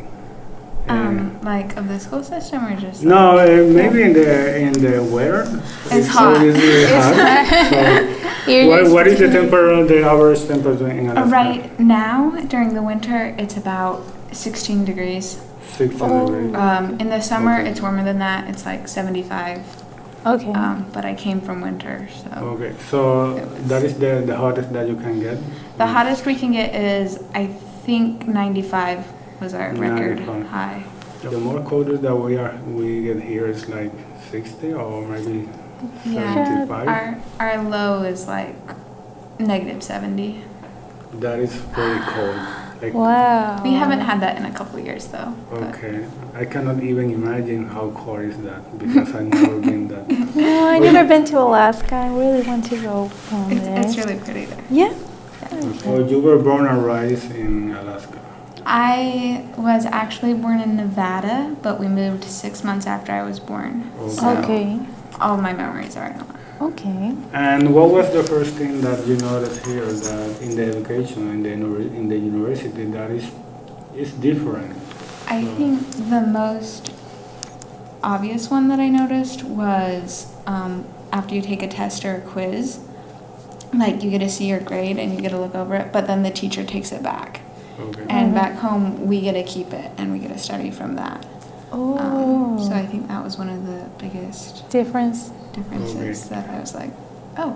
uh, 0.88 0.92
Um, 0.92 1.38
like 1.42 1.76
of 1.76 1.88
the 1.88 1.98
school 1.98 2.22
system 2.22 2.64
or 2.66 2.76
just? 2.76 3.02
no, 3.02 3.38
uh, 3.38 3.46
maybe 3.72 4.02
in 4.02 4.12
the 4.12 4.58
in 4.60 4.72
the 4.72 5.02
weather. 5.02 5.44
It's 5.90 6.08
hot. 6.08 6.40
It's 6.44 6.56
really 6.56 6.84
It's 6.84 7.08
hot. 7.08 8.44
So, 8.44 8.68
what, 8.68 8.82
what 8.92 9.06
is 9.06 9.18
the 9.18 9.28
temperature, 9.28 9.84
the 9.84 10.04
average 10.04 10.44
temperature 10.46 10.88
in 10.90 11.08
Uh, 11.08 11.12
Alaska? 11.24 11.30
right 11.32 11.80
now, 11.80 12.30
during 12.48 12.74
the 12.74 12.82
winter, 12.82 13.34
it's 13.38 13.56
about 13.56 14.00
16 14.32 14.84
degrees. 14.84 15.40
16 15.76 16.00
Oh. 16.00 16.26
degrees. 16.28 16.54
Um, 16.54 16.96
in 17.00 17.08
the 17.08 17.20
summer, 17.20 17.60
Okay. 17.60 17.70
it's 17.70 17.80
warmer 17.80 18.04
than 18.04 18.18
that. 18.20 18.48
It's 18.48 18.64
like 18.64 18.86
75. 18.88 19.60
Okay. 20.26 20.52
Um, 20.52 20.86
but 20.92 21.04
I 21.04 21.14
came 21.14 21.40
from 21.40 21.60
winter, 21.60 22.08
so 22.08 22.30
Okay, 22.56 22.74
so 22.88 23.34
that 23.68 23.82
is 23.82 23.98
the, 23.98 24.22
the 24.24 24.36
hottest 24.36 24.72
that 24.72 24.88
you 24.88 24.96
can 24.96 25.20
get? 25.20 25.38
the 25.76 25.86
hottest 25.86 26.24
we 26.24 26.34
can 26.34 26.52
get 26.52 26.74
is 26.74 27.22
I 27.34 27.46
think 27.84 28.26
95 28.26 29.04
was 29.40 29.52
our 29.54 29.74
record 29.74 30.20
95. 30.24 30.46
high. 30.46 30.82
The 31.22 31.38
more 31.38 31.60
colder 31.62 31.96
that 31.98 32.14
we 32.16 32.36
are, 32.38 32.54
we 32.66 33.02
get 33.04 33.20
here 33.22 33.46
is 33.46 33.68
like 33.68 33.92
60 34.30 34.72
or 34.72 35.06
maybe 35.06 35.48
Yeah, 36.06 36.34
75. 36.34 36.88
our 36.88 37.20
our 37.40 37.62
low 37.62 38.02
is 38.04 38.26
like 38.26 38.56
negative 39.38 39.82
70. 39.82 40.40
That 41.20 41.38
is 41.38 41.54
very 41.76 42.00
cold. 42.00 42.40
Like, 42.84 42.94
Wow. 42.94 43.62
We 43.64 43.72
haven't 43.72 44.00
had 44.00 44.20
that 44.20 44.36
in 44.36 44.44
a 44.44 44.50
couple 44.50 44.78
years 44.78 45.06
though. 45.06 45.32
but 45.50 45.62
Okay, 45.74 46.04
I 46.34 46.44
cannot 46.44 46.82
even 46.82 47.10
imagine 47.10 47.66
how 47.66 47.90
cold 47.92 48.20
is 48.20 48.36
that 48.48 48.62
because 48.78 49.14
I've 49.14 49.28
never 49.28 49.58
been 49.60 49.88
that. 49.88 50.04
No, 50.36 50.66
I've 50.68 50.82
never 50.82 51.08
been 51.08 51.24
to 51.26 51.38
Alaska. 51.40 51.94
I 51.94 52.08
really 52.08 52.42
want 52.46 52.64
to 52.66 52.76
go 52.82 52.96
one 53.30 53.52
It's, 53.52 53.66
day. 53.66 53.80
it's 53.80 53.96
really 53.96 54.18
pretty 54.20 54.44
there. 54.46 54.64
yeah. 54.70 54.92
Oh, 55.86 56.04
you 56.06 56.20
were 56.20 56.38
born 56.38 56.66
and 56.66 56.84
raised 56.84 57.30
in 57.34 57.72
Alaska. 57.72 58.18
I 58.66 59.44
was 59.58 59.84
actually 59.86 60.34
born 60.34 60.58
in 60.60 60.76
Nevada, 60.76 61.54
but 61.62 61.78
we 61.78 61.86
moved 61.86 62.24
six 62.24 62.64
months 62.64 62.86
after 62.86 63.12
I 63.12 63.22
was 63.22 63.38
born. 63.40 63.90
Okay. 63.98 64.10
So 64.14 64.28
Okay. 64.38 64.80
all 65.20 65.36
my 65.36 65.52
memories 65.52 65.96
are 65.96 66.06
in 66.06 66.16
Alaska. 66.16 66.33
Okay. 66.60 67.16
And 67.32 67.74
what 67.74 67.90
was 67.90 68.12
the 68.12 68.22
first 68.22 68.54
thing 68.54 68.80
that 68.80 69.06
you 69.06 69.16
noticed 69.16 69.66
here 69.66 69.86
that 69.86 70.40
in 70.40 70.56
the 70.56 70.66
education 70.66 71.30
in 71.30 71.42
the 71.42 71.50
in 71.50 72.08
the 72.08 72.16
university 72.16 72.84
that 72.86 73.10
is 73.10 73.30
is 73.94 74.12
different? 74.12 74.72
I 75.26 75.44
think 75.44 75.80
the 76.10 76.20
most 76.20 76.92
obvious 78.02 78.50
one 78.50 78.68
that 78.68 78.78
I 78.78 78.88
noticed 78.88 79.42
was 79.42 80.32
um, 80.46 80.86
after 81.12 81.34
you 81.34 81.42
take 81.42 81.62
a 81.62 81.68
test 81.68 82.04
or 82.04 82.16
a 82.16 82.20
quiz, 82.20 82.80
like 83.72 84.02
you 84.02 84.10
get 84.10 84.18
to 84.18 84.28
see 84.28 84.46
your 84.46 84.60
grade 84.60 84.98
and 84.98 85.14
you 85.14 85.20
get 85.20 85.30
to 85.30 85.38
look 85.38 85.54
over 85.54 85.74
it, 85.74 85.92
but 85.92 86.06
then 86.06 86.22
the 86.22 86.30
teacher 86.30 86.64
takes 86.64 86.92
it 86.92 87.02
back. 87.02 87.40
Okay. 87.78 88.06
And 88.08 88.34
back 88.34 88.58
home, 88.58 89.06
we 89.06 89.20
get 89.20 89.32
to 89.32 89.42
keep 89.42 89.72
it 89.72 89.90
and 89.96 90.12
we 90.12 90.18
get 90.18 90.28
to 90.28 90.38
study 90.38 90.70
from 90.70 90.94
that. 90.96 91.26
Oh. 91.74 91.98
Um, 91.98 92.58
so 92.62 92.72
I 92.72 92.86
think 92.86 93.08
that 93.08 93.22
was 93.24 93.36
one 93.36 93.48
of 93.50 93.66
the 93.66 93.80
biggest 93.98 94.68
difference. 94.70 95.30
differences 95.54 96.28
that 96.30 96.48
I 96.50 96.58
was 96.60 96.74
like, 96.74 96.90
oh, 97.38 97.54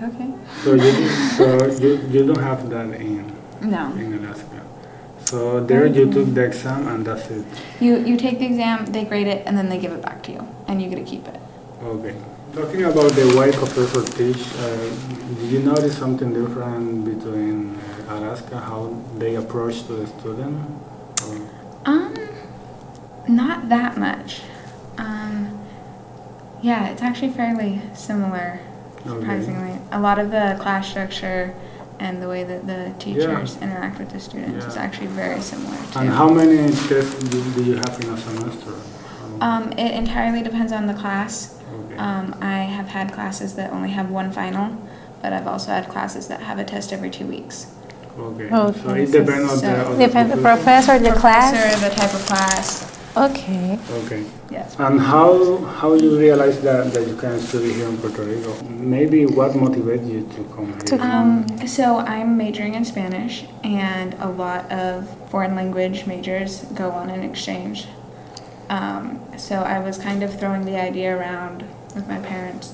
okay. 0.00 0.28
So 0.64 0.74
you 0.74 0.92
so 1.36 1.44
you, 1.84 1.90
you 2.14 2.20
don't 2.28 2.42
have 2.50 2.68
that 2.70 2.88
in 3.00 3.24
No. 3.62 3.84
in 3.96 4.12
Alaska. 4.20 4.60
So 5.24 5.60
there 5.64 5.86
you 5.86 6.04
took 6.12 6.28
the 6.34 6.44
exam 6.44 6.88
and 6.88 7.06
that's 7.06 7.30
it. 7.30 7.44
You, 7.80 7.92
you 8.08 8.16
take 8.16 8.38
the 8.38 8.46
exam, 8.46 8.84
they 8.86 9.04
grade 9.04 9.26
it, 9.28 9.40
and 9.46 9.56
then 9.56 9.68
they 9.70 9.78
give 9.78 9.92
it 9.92 10.02
back 10.02 10.22
to 10.24 10.32
you, 10.32 10.42
and 10.68 10.82
you 10.82 10.88
get 10.90 10.96
to 10.96 11.04
keep 11.12 11.26
it. 11.28 11.40
Okay. 11.82 12.14
Talking 12.52 12.84
about 12.84 13.10
the 13.16 13.24
way 13.38 13.48
professors 13.52 14.10
teach, 14.12 14.42
uh, 14.60 14.76
did 15.40 15.48
you 15.54 15.60
notice 15.60 15.96
something 15.96 16.34
different 16.34 17.04
between 17.06 17.76
uh, 18.08 18.18
Alaska, 18.18 18.58
how 18.60 18.92
they 19.16 19.36
approach 19.36 19.86
to 19.86 19.92
the 20.00 20.06
student? 20.06 20.56
Or- 21.28 21.48
Um, 21.86 22.12
not 23.28 23.68
that 23.68 23.96
much. 23.96 24.40
Um, 24.98 25.58
yeah, 26.62 26.88
it's 26.88 27.02
actually 27.02 27.30
fairly 27.30 27.82
similar, 27.94 28.60
Okay. 29.06 29.08
surprisingly. 29.20 29.78
A 29.90 30.00
lot 30.00 30.18
of 30.18 30.30
the 30.30 30.56
class 30.60 30.88
structure 30.88 31.54
and 31.98 32.20
the 32.22 32.28
way 32.28 32.44
that 32.44 32.66
the 32.66 32.92
teachers 32.98 33.56
interact 33.60 33.98
with 33.98 34.10
the 34.10 34.20
students 34.20 34.64
is 34.66 34.76
actually 34.76 35.06
very 35.08 35.40
similar 35.40 35.76
too. 35.92 36.00
And 36.00 36.08
how 36.10 36.28
many 36.28 36.56
tests 36.72 37.14
do, 37.28 37.42
do 37.54 37.62
you 37.64 37.74
have 37.76 37.98
in 38.02 38.10
a 38.10 38.16
semester? 38.16 38.74
Um, 39.40 39.72
it 39.72 39.92
entirely 39.92 40.42
depends 40.42 40.72
on 40.72 40.86
the 40.86 40.94
class. 40.94 41.58
okay. 41.86 41.96
Um, 41.96 42.34
I 42.40 42.58
have 42.62 42.88
had 42.88 43.12
classes 43.12 43.54
that 43.54 43.72
only 43.72 43.90
have 43.90 44.10
one 44.10 44.30
final, 44.30 44.76
but 45.20 45.32
I've 45.32 45.46
also 45.46 45.70
had 45.72 45.88
classes 45.88 46.28
that 46.28 46.40
have 46.40 46.58
a 46.58 46.64
test 46.64 46.92
every 46.92 47.10
two 47.10 47.26
weeks. 47.26 47.66
okay. 48.18 48.50
Okay, 48.52 48.80
So 48.82 48.94
it 48.94 49.06
so- 49.08 49.18
depends 49.24 49.50
on 49.52 49.58
the, 49.58 49.84
so- 49.84 49.86
on 49.92 49.98
the 49.98 50.06
the 50.06 50.12
professor? 50.12 50.40
professor, 50.42 50.98
the 50.98 51.10
Professor, 51.10 51.56
class. 51.56 51.80
the 51.80 51.90
type 51.90 52.14
of 52.14 52.26
class. 52.26 52.91
Okay. 53.14 53.78
Okay. 53.90 54.24
Yes. 54.50 54.74
And 54.78 54.98
how 54.98 55.58
how 55.78 55.92
you 55.92 56.16
realize 56.18 56.60
that, 56.62 56.94
that 56.94 57.06
you 57.06 57.14
can 57.16 57.38
study 57.40 57.72
here 57.72 57.86
in 57.88 57.98
Puerto 57.98 58.22
Rico? 58.24 58.54
Maybe 58.64 59.26
what 59.26 59.54
motivated 59.54 60.08
you 60.08 60.22
to 60.34 60.44
come 60.54 60.72
here? 60.72 60.98
Um, 61.02 61.46
so 61.66 61.98
I'm 61.98 62.38
majoring 62.38 62.74
in 62.74 62.86
Spanish, 62.86 63.44
and 63.62 64.14
a 64.14 64.28
lot 64.30 64.70
of 64.72 65.06
foreign 65.28 65.54
language 65.54 66.06
majors 66.06 66.64
go 66.74 66.90
on 66.90 67.10
an 67.10 67.22
exchange. 67.22 67.86
Um, 68.70 69.20
so 69.36 69.56
I 69.56 69.78
was 69.80 69.98
kind 69.98 70.22
of 70.22 70.38
throwing 70.40 70.64
the 70.64 70.80
idea 70.80 71.14
around 71.14 71.64
with 71.94 72.08
my 72.08 72.18
parents, 72.20 72.72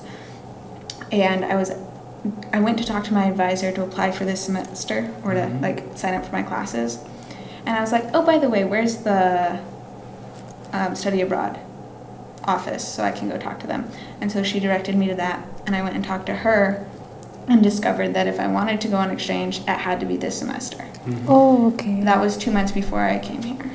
and 1.11 1.43
I 1.43 1.55
was, 1.57 1.71
I 2.53 2.61
went 2.61 2.77
to 2.77 2.85
talk 2.85 3.03
to 3.05 3.13
my 3.13 3.25
advisor 3.25 3.73
to 3.73 3.83
apply 3.83 4.11
for 4.11 4.23
this 4.23 4.39
semester 4.45 5.13
or 5.25 5.33
to 5.33 5.41
Mhm. 5.41 5.61
like 5.61 5.83
sign 5.97 6.13
up 6.13 6.25
for 6.25 6.31
my 6.31 6.43
classes, 6.43 6.99
and 7.65 7.75
I 7.75 7.81
was 7.81 7.91
like, 7.91 8.05
oh, 8.13 8.21
by 8.25 8.37
the 8.37 8.47
way, 8.47 8.63
where's 8.63 8.97
the 9.03 9.59
um, 10.73 10.95
study 10.95 11.21
abroad 11.21 11.59
office 12.45 12.87
so 12.87 13.03
I 13.03 13.11
can 13.11 13.29
go 13.29 13.37
talk 13.37 13.59
to 13.59 13.67
them? 13.67 13.89
And 14.21 14.31
so 14.31 14.43
she 14.43 14.59
directed 14.59 14.95
me 14.95 15.07
to 15.07 15.15
that, 15.15 15.45
and 15.65 15.75
I 15.75 15.81
went 15.81 15.95
and 15.95 16.03
talked 16.03 16.25
to 16.27 16.35
her 16.35 16.85
and 17.47 17.63
discovered 17.63 18.13
that 18.13 18.27
if 18.27 18.39
I 18.39 18.47
wanted 18.47 18.79
to 18.81 18.87
go 18.87 18.97
on 18.97 19.09
exchange, 19.11 19.59
it 19.61 19.67
had 19.69 19.99
to 20.01 20.05
be 20.05 20.17
this 20.17 20.37
semester. 20.39 20.85
Mhm. 21.05 21.25
Oh, 21.27 21.67
okay. 21.73 22.01
That 22.03 22.19
was 22.21 22.37
two 22.37 22.51
months 22.51 22.71
before 22.71 23.01
I 23.01 23.17
came 23.19 23.41
here. 23.41 23.71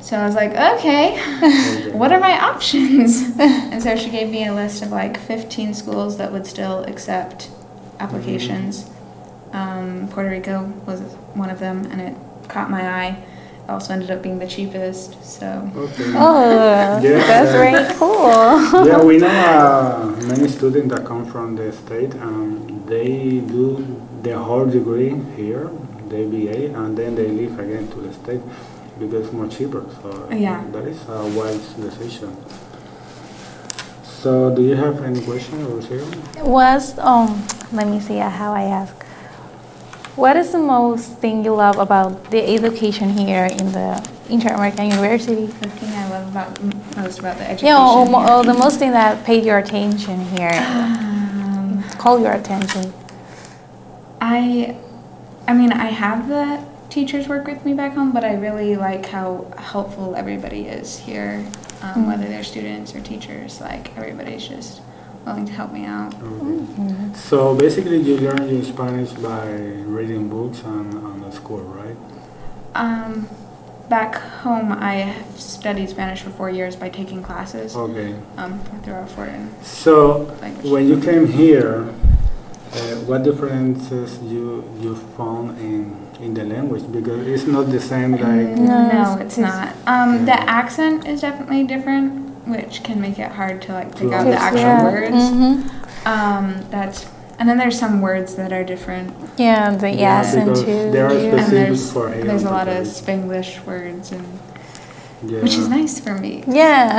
So 0.00 0.16
I 0.16 0.24
was 0.26 0.34
like, 0.34 0.52
okay, 0.52 1.20
Okay. 1.38 1.90
what 1.92 2.12
are 2.12 2.20
my 2.20 2.38
options? 2.40 3.22
and 3.38 3.82
so 3.82 3.96
she 3.96 4.10
gave 4.10 4.30
me 4.30 4.46
a 4.46 4.54
list 4.54 4.82
of 4.82 4.90
like 4.90 5.18
15 5.18 5.74
schools 5.74 6.16
that 6.18 6.32
would 6.32 6.46
still 6.46 6.84
accept 6.84 7.50
applications. 8.00 8.88
Um, 9.52 10.08
Puerto 10.10 10.30
Rico 10.30 10.64
was 10.86 11.00
one 11.34 11.50
of 11.50 11.58
them, 11.58 11.86
and 11.90 12.00
it 12.00 12.16
caught 12.48 12.70
my 12.70 12.82
eye. 12.88 13.22
It 13.68 13.72
also 13.72 13.92
ended 13.92 14.10
up 14.10 14.22
being 14.22 14.38
the 14.38 14.46
cheapest, 14.46 15.22
so. 15.22 15.46
Okay. 15.76 16.12
Oh, 16.16 16.98
Yeah. 17.02 17.18
that's 17.26 17.52
very 17.52 17.84
cool. 17.98 18.86
yeah, 18.88 19.02
we 19.04 19.18
know 19.18 19.28
uh, 19.28 20.06
many 20.26 20.48
students 20.48 20.88
that 20.94 21.04
come 21.04 21.26
from 21.26 21.54
the 21.54 21.70
state. 21.72 22.14
and 22.14 22.86
they 22.88 23.40
do 23.44 23.84
their 24.22 24.38
whole 24.38 24.64
degree 24.64 25.20
here, 25.36 25.68
the 26.08 26.24
BA, 26.32 26.72
and 26.80 26.96
then 26.96 27.14
they 27.14 27.28
leave 27.28 27.58
again 27.58 27.86
to 27.92 28.00
the 28.00 28.12
state 28.14 28.40
because 28.98 29.26
it's 29.26 29.34
more 29.34 29.48
cheaper. 29.48 29.84
So 30.00 30.08
Yeah. 30.32 30.64
that 30.72 30.88
is 30.88 31.04
a 31.06 31.28
wise 31.36 31.68
decision. 31.76 32.32
So, 34.02 34.48
do 34.56 34.62
you 34.62 34.76
have 34.76 35.04
any 35.04 35.20
question, 35.20 35.58
Rocio? 35.66 36.02
Was 36.42 36.98
um, 36.98 37.44
let 37.70 37.86
me 37.86 38.00
see 38.00 38.18
uh, 38.18 38.30
how 38.30 38.54
I 38.54 38.62
ask. 38.64 38.96
What 40.18 40.36
is 40.36 40.50
the 40.50 40.58
most 40.58 41.18
thing 41.18 41.44
you 41.44 41.54
love 41.54 41.78
about 41.78 42.32
the 42.32 42.42
education 42.42 43.10
here 43.10 43.44
in 43.44 43.70
the 43.70 44.04
Inter-American 44.28 44.90
University? 44.90 45.46
The 45.46 45.70
thing 45.70 45.90
I 45.94 46.08
love 46.10 46.26
about 46.26 46.60
most 46.96 47.20
about 47.20 47.38
the 47.38 47.44
education. 47.44 47.66
Yeah, 47.68 48.34
or, 48.34 48.42
the 48.42 48.52
most 48.52 48.80
thing 48.80 48.90
that 48.90 49.24
paid 49.24 49.44
your 49.44 49.58
attention 49.58 50.18
here, 50.34 50.50
Um, 50.50 51.84
call 51.98 52.18
your 52.18 52.32
attention. 52.32 52.92
I, 54.20 54.76
I 55.46 55.54
mean, 55.54 55.70
I 55.70 55.86
have 55.86 56.26
the 56.26 56.64
teachers 56.90 57.28
work 57.28 57.46
with 57.46 57.64
me 57.64 57.72
back 57.72 57.92
home, 57.92 58.10
but 58.10 58.24
I 58.24 58.34
really 58.34 58.74
like 58.74 59.06
how 59.06 59.46
helpful 59.56 60.16
everybody 60.16 60.62
is 60.62 60.98
here, 60.98 61.46
um, 61.80 62.08
whether 62.08 62.26
they're 62.26 62.42
students 62.42 62.92
or 62.92 62.98
teachers. 63.00 63.60
Like 63.60 63.96
everybody's 63.96 64.48
just 64.48 64.80
willing 65.28 65.46
to 65.46 65.52
help 65.52 65.72
me 65.72 65.84
out. 65.84 66.14
Okay. 66.14 67.14
So 67.14 67.54
basically, 67.54 67.98
you 68.00 68.16
learn 68.18 68.48
your 68.48 68.64
Spanish 68.64 69.10
by 69.12 69.46
reading 69.96 70.28
books 70.28 70.62
and 70.62 70.94
on 71.04 71.20
the 71.20 71.30
school, 71.30 71.60
right? 71.60 71.96
Um, 72.74 73.28
back 73.88 74.14
home, 74.42 74.72
I 74.72 75.14
studied 75.36 75.88
Spanish 75.90 76.22
for 76.22 76.30
four 76.30 76.50
years 76.50 76.76
by 76.76 76.88
taking 76.88 77.22
classes 77.22 77.76
Okay. 77.76 78.14
um, 78.38 78.58
through 78.82 78.94
our 78.94 79.06
foreign 79.06 79.50
So 79.62 80.32
language. 80.40 80.72
when 80.72 80.88
you 80.88 81.00
came 81.00 81.26
here, 81.26 81.88
uh, 82.72 82.78
what 83.08 83.22
differences 83.24 84.18
you 84.22 84.64
you 84.80 84.94
found 85.16 85.58
in 85.58 85.96
in 86.20 86.34
the 86.34 86.44
language? 86.44 86.84
Because 86.90 87.26
it's 87.26 87.46
not 87.46 87.70
the 87.70 87.80
same 87.80 88.12
like. 88.12 88.48
Mm, 88.56 88.58
No, 88.68 88.78
no, 88.92 89.02
it's- 89.14 89.20
it's 89.24 89.38
not. 89.38 89.68
Um, 89.86 90.24
the 90.26 90.38
accent 90.60 91.06
is 91.06 91.20
definitely 91.20 91.64
different, 91.64 92.27
which 92.48 92.82
can 92.82 93.00
make 93.00 93.18
it 93.18 93.32
hard 93.32 93.62
to 93.62 93.72
like 93.72 93.94
pick 93.96 94.12
out 94.12 94.24
the 94.24 94.34
actual 94.36 94.60
yeah. 94.60 94.82
words. 94.82 95.28
hmm 95.28 95.52
Um, 96.06 96.64
that's 96.70 97.06
and 97.38 97.48
then 97.48 97.56
there's 97.58 97.78
some 97.78 98.00
words 98.00 98.34
that 98.34 98.52
are 98.52 98.64
different, 98.64 99.14
Yeah, 99.36 99.70
the 99.76 99.90
Yeah, 99.90 100.18
accent 100.20 100.46
because 100.46 100.64
too. 100.64 100.90
they 100.90 101.00
are 101.00 101.12
yeah. 101.12 101.36
and 101.36 101.46
Specific 101.46 101.50
there's 101.68 101.92
for 101.92 102.10
here 102.12 102.24
there's 102.24 102.42
a 102.44 102.50
lot 102.50 102.66
of 102.68 102.86
Spanglish 102.86 103.64
words, 103.64 104.10
and 104.12 104.26
Yeah. 105.22 105.42
which 105.42 105.54
is 105.54 105.68
nice 105.68 106.00
for 106.00 106.14
me. 106.18 106.42
Yeah. 106.46 106.98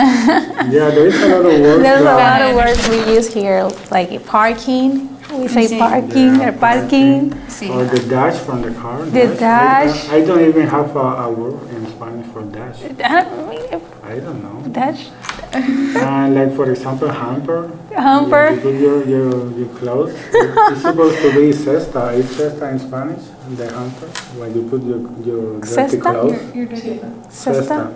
Yeah, 0.76 0.90
there 0.96 1.08
is 1.08 1.16
a 1.22 1.28
lot 1.28 1.46
of 1.46 1.60
words. 1.60 1.84
There's 1.84 2.02
a 2.02 2.14
lot 2.26 2.42
of 2.42 2.56
words 2.56 2.80
we 2.90 3.00
use 3.16 3.28
here, 3.34 3.68
like 3.92 4.12
parking. 4.26 5.18
We 5.32 5.48
say 5.48 5.66
Sí. 5.68 5.78
parking 5.78 6.40
Yeah, 6.40 6.48
or 6.50 6.54
parking. 6.58 7.32
Sí. 7.48 7.68
Or 7.70 7.84
the 7.86 8.00
dash 8.10 8.38
from 8.46 8.62
the 8.62 8.72
car. 8.82 9.04
The 9.06 9.28
I- 9.30 9.36
dash. 9.36 10.10
I, 10.10 10.16
I 10.18 10.26
don't 10.26 10.42
even 10.52 10.68
have 10.68 10.96
a, 10.96 11.08
a 11.26 11.30
word 11.32 11.60
in 11.76 11.86
Spanish 11.96 12.28
for 12.34 12.42
dash. 12.44 12.78
I 12.84 12.92
don't, 12.96 13.84
I 14.04 14.16
don't 14.24 14.40
know. 14.44 14.58
that's, 14.74 15.12
and 15.54 16.36
like 16.36 16.56
for 16.56 16.70
example, 16.72 17.10
hamper. 17.10 17.72
Hamper. 17.96 18.52
You 18.52 18.62
put 18.62 18.76
your, 18.76 19.06
your, 19.08 19.52
your 19.58 19.68
clothes. 19.76 20.14
it's 20.34 20.82
supposed 20.88 21.18
to 21.22 21.34
be 21.34 21.52
cesta. 21.52 22.14
Is 22.14 22.26
cesta 22.38 22.70
in 22.72 22.80
Spanish? 22.80 23.24
The 23.58 23.66
hamper. 23.74 24.08
When 24.40 24.54
you 24.56 24.70
put 24.70 24.84
your, 24.84 25.00
your 25.26 25.60
dirty 25.60 25.98
Cesta? 25.98 26.02
clothes. 26.02 26.56
Your 26.56 26.66
dirty 26.68 27.00
Cesta? 27.30 27.94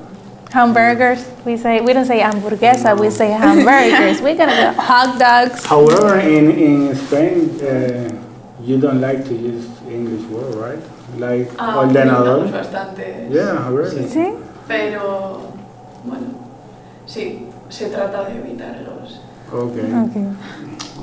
Hamburgers. 0.51 1.25
We 1.45 1.57
say 1.57 1.81
we 1.81 1.93
don't 1.93 2.05
say 2.05 2.19
hamburguesa. 2.19 2.99
We 2.99 3.09
say 3.09 3.31
hamburgers. 3.45 4.21
We're 4.21 4.35
gonna 4.37 4.73
go 4.75 4.81
hot 4.81 5.17
dogs. 5.19 5.65
However, 5.65 6.19
in, 6.19 6.51
in 6.51 6.95
Spain, 6.95 7.49
uh, 7.61 8.13
you 8.61 8.79
don't 8.79 9.01
like 9.01 9.25
to 9.25 9.33
use 9.35 9.65
English 9.89 10.25
word, 10.29 10.55
right? 10.55 10.83
Like 11.19 11.49
Ah, 11.59 11.77
ordenador. 11.81 12.45
utilizamos 12.45 12.51
bastante. 12.51 13.27
Yeah, 13.31 13.69
really. 13.69 14.07
¿Sí? 14.07 14.33
Pero, 14.67 15.53
bueno, 16.05 16.27
sí, 17.05 17.47
se 17.69 17.89
trata 17.89 18.25
de 18.29 18.37
evitarlos. 18.39 19.19
Okay. 19.51 19.93
Okay. 20.09 20.25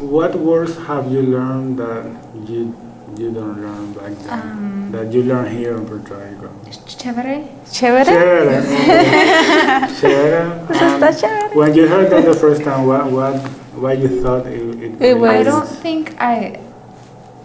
What 0.00 0.34
words 0.34 0.76
have 0.86 1.10
you 1.12 1.22
learned 1.22 1.78
that 1.78 2.04
you 2.48 2.74
you 3.16 3.30
don't 3.32 3.60
learn 3.60 3.92
back 3.92 4.12
then? 4.24 4.30
Um, 4.32 4.92
that 4.92 5.12
you 5.12 5.22
learn 5.22 5.46
here 5.54 5.76
in 5.76 5.84
Puerto 5.86 6.14
Rico? 6.16 6.48
Chévere. 6.86 7.46
Chévere. 7.70 8.04
Chévere. 8.04 8.62
Chévere. 10.00 10.70
Eso 10.70 10.84
está 10.84 11.08
Um, 11.08 11.14
chévere. 11.14 11.54
When 11.56 11.74
you 11.74 11.86
heard 11.86 12.10
that 12.10 12.24
the 12.24 12.34
first 12.34 12.62
time, 12.62 12.86
what 12.86 13.10
what 13.10 13.36
what 13.76 13.98
you 13.98 14.22
thought 14.22 14.46
it, 14.46 14.60
it, 14.82 15.00
It 15.00 15.18
was- 15.18 15.30
I 15.30 15.42
don't 15.44 15.68
think 15.68 16.14
I 16.20 16.58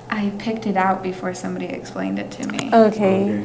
I 0.09 0.31
picked 0.39 0.65
it 0.65 0.77
out 0.77 1.03
before 1.03 1.33
somebody 1.33 1.65
explained 1.65 2.19
it 2.19 2.31
to 2.31 2.47
me. 2.47 2.69
Okay. 2.73 3.43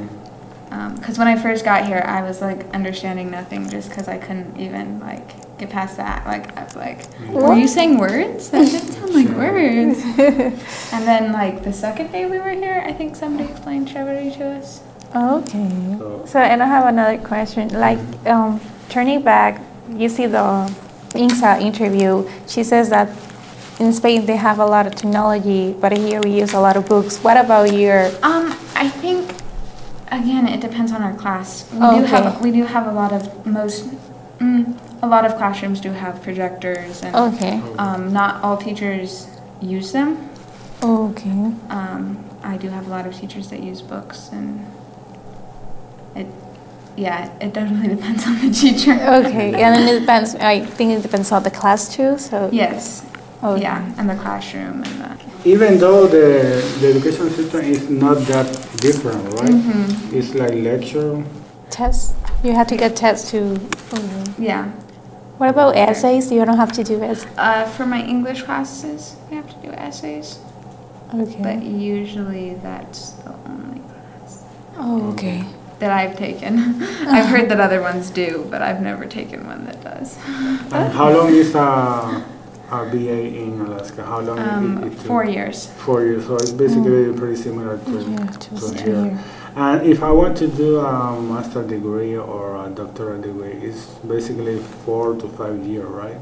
Because 0.70 1.18
when 1.18 1.26
I 1.28 1.36
first 1.36 1.64
got 1.64 1.84
here, 1.86 2.02
I 2.06 2.22
was 2.22 2.40
like 2.40 2.64
understanding 2.72 3.30
nothing 3.30 3.68
just 3.68 3.88
because 3.90 4.06
I 4.08 4.18
couldn't 4.18 4.56
even 4.58 5.00
like 5.00 5.58
get 5.58 5.68
past 5.70 5.96
that. 5.96 6.24
Like 6.26 6.56
I 6.56 6.64
was 6.64 6.76
like, 6.76 7.06
were 7.28 7.54
you 7.54 7.66
saying 7.68 7.98
words? 7.98 8.50
That 8.50 8.66
didn't 8.66 8.92
sound 8.92 9.12
like 9.14 9.28
words. 9.36 9.98
and 10.92 11.02
then 11.06 11.32
like 11.32 11.64
the 11.64 11.72
second 11.72 12.12
day 12.12 12.26
we 12.26 12.38
were 12.38 12.50
here, 12.50 12.82
I 12.86 12.92
think 12.92 13.16
somebody 13.16 13.50
explained 13.50 13.88
chévere 13.88 14.32
to 14.38 14.44
us. 14.58 14.80
Okay. 15.14 15.96
So- 15.98 16.22
So, 16.26 16.38
and 16.38 16.62
I 16.62 16.66
have 16.66 16.86
another 16.86 17.18
question. 17.18 17.68
Like, 17.74 17.98
um, 18.26 18.60
turning 18.88 19.22
back, 19.22 19.60
you 19.90 20.08
see 20.08 20.26
the 20.26 20.70
INSA 21.14 21.60
interview. 21.60 22.30
She 22.46 22.62
says 22.62 22.90
that 22.90 23.08
in 23.80 23.92
Spain 23.92 24.24
they 24.26 24.36
have 24.36 24.60
a 24.60 24.66
lot 24.66 24.86
of 24.86 24.94
technology, 24.94 25.72
but 25.80 25.90
here 25.98 26.20
we 26.22 26.30
use 26.38 26.52
a 26.54 26.60
lot 26.60 26.76
of 26.76 26.86
books. 26.86 27.18
What 27.24 27.36
about 27.36 27.72
your? 27.72 28.06
Um, 28.22 28.54
I 28.76 28.88
think 28.88 29.34
again 30.10 30.46
it 30.48 30.60
depends 30.60 30.92
on 30.92 31.02
our 31.02 31.14
class. 31.14 31.70
We 31.72 31.78
do 31.80 31.84
Okay. 31.86 32.06
have 32.06 32.40
we 32.42 32.50
do 32.50 32.64
have 32.64 32.86
a 32.86 32.92
lot 32.92 33.12
of 33.12 33.46
most 33.46 33.88
mm, 34.38 34.76
a 35.02 35.06
lot 35.06 35.24
of 35.24 35.36
classrooms 35.36 35.80
do 35.80 35.90
have 35.92 36.22
projectors 36.22 37.02
and 37.02 37.14
Okay. 37.14 37.60
um, 37.78 38.12
not 38.12 38.42
all 38.44 38.56
teachers 38.56 39.26
use 39.60 39.92
them. 39.92 40.28
Okay. 40.82 41.52
Um, 41.68 42.24
I 42.42 42.56
do 42.56 42.68
have 42.70 42.86
a 42.86 42.90
lot 42.90 43.06
of 43.06 43.14
teachers 43.14 43.48
that 43.50 43.60
use 43.62 43.82
books 43.82 44.30
and 44.32 44.64
it 46.16 46.26
yeah 46.96 47.30
it 47.40 47.52
definitely 47.52 47.88
depends 47.96 48.26
on 48.26 48.40
the 48.40 48.50
teacher. 48.50 48.92
Okay. 48.94 49.48
And 49.54 49.74
then 49.76 49.88
it 49.88 50.00
depends. 50.00 50.34
I 50.34 50.64
think 50.64 50.92
it 50.92 51.02
depends 51.02 51.30
on 51.32 51.42
the 51.42 51.50
class 51.50 51.94
too. 51.94 52.18
So. 52.18 52.48
Yes. 52.52 53.04
Okay. 53.42 53.62
Yeah, 53.62 53.90
and 53.96 54.08
the 54.10 54.16
classroom 54.16 54.82
and 54.82 55.00
the 55.00 55.29
Even 55.44 55.78
though 55.78 56.06
the, 56.06 56.60
the 56.80 56.88
education 56.90 57.30
system 57.30 57.60
is 57.60 57.88
not 57.88 58.18
that 58.28 58.46
different, 58.76 59.22
right? 59.34 59.50
Mm-hmm. 59.50 60.14
It's 60.16 60.34
like 60.34 60.52
lecture. 60.54 61.24
Tests. 61.70 62.14
You 62.44 62.52
have 62.52 62.66
to 62.68 62.76
get 62.76 62.96
tests 62.96 63.30
to. 63.30 63.58
Okay. 63.92 64.24
yeah. 64.38 64.70
What 65.38 65.48
about 65.48 65.76
essays? 65.76 66.30
You 66.30 66.44
don't 66.44 66.58
have 66.58 66.72
to 66.72 66.84
do 66.84 67.02
essays. 67.02 67.26
Uh, 67.38 67.64
for 67.64 67.86
my 67.86 68.04
English 68.04 68.42
classes, 68.42 69.16
we 69.30 69.36
have 69.36 69.48
to 69.48 69.66
do 69.66 69.72
essays, 69.72 70.38
Okay. 71.14 71.40
but 71.42 71.62
usually 71.62 72.54
that's 72.56 73.12
the 73.24 73.32
only 73.46 73.80
class. 73.80 74.44
oh, 74.76 75.10
okay. 75.12 75.44
that 75.78 75.90
I've 75.90 76.18
taken. 76.18 76.82
I've 77.08 77.24
heard 77.26 77.48
that 77.48 77.58
other 77.60 77.80
ones 77.80 78.10
do, 78.10 78.46
but 78.50 78.60
I've 78.60 78.82
never 78.82 79.06
taken 79.06 79.46
one 79.46 79.64
that 79.64 79.82
does. 79.82 80.18
And 80.26 80.92
how 80.92 81.10
long 81.10 81.32
is 81.32 81.54
a, 81.54 82.22
a 82.70 82.84
BA 82.86 83.20
in 83.44 83.60
Alaska? 83.60 84.04
How 84.04 84.20
long 84.20 84.38
Um, 84.38 84.84
it, 84.84 84.92
it 84.92 84.98
four 85.00 85.24
years. 85.24 85.66
Four 85.84 86.04
years. 86.04 86.26
So 86.26 86.36
it's 86.36 86.52
basically 86.52 87.12
pretty 87.12 87.36
similar 87.36 87.78
to, 87.78 87.90
Yeah, 88.02 88.26
to 88.26 88.48
two 88.60 88.72
here. 88.84 89.04
years. 89.06 89.20
And 89.56 89.82
if 89.86 90.02
I 90.02 90.12
want 90.12 90.36
to 90.38 90.46
do 90.46 90.78
a 90.78 91.20
master 91.20 91.62
degree 91.64 92.16
or 92.16 92.64
a 92.64 92.70
doctoral 92.70 93.20
degree, 93.20 93.52
it's 93.68 93.86
basically 94.06 94.58
four 94.86 95.16
to 95.16 95.28
five 95.30 95.58
years, 95.66 95.86
right? 95.88 96.20